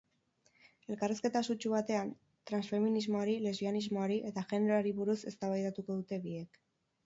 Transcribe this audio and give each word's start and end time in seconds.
Elkarrizketa 0.95 1.41
sutsu 1.47 1.73
batean, 1.73 2.09
transfeminismoari, 2.53 3.37
lesbianismoari 3.45 4.19
eta 4.33 4.47
generoari 4.55 4.99
buruz 5.03 5.19
eztabaidatuko 5.35 6.03
dute 6.03 6.25
biek. 6.29 6.63